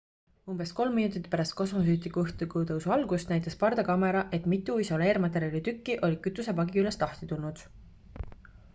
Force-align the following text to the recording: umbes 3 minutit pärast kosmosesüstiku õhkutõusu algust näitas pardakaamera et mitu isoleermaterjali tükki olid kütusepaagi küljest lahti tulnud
umbes 0.51 0.69
3 0.77 0.93
minutit 0.99 1.27
pärast 1.33 1.53
kosmosesüstiku 1.59 2.23
õhkutõusu 2.47 2.93
algust 2.95 3.33
näitas 3.33 3.59
pardakaamera 3.65 4.25
et 4.39 4.47
mitu 4.55 4.79
isoleermaterjali 4.85 5.63
tükki 5.69 5.99
olid 6.09 6.23
kütusepaagi 6.29 6.79
küljest 6.79 7.05
lahti 7.07 7.29
tulnud 7.35 7.65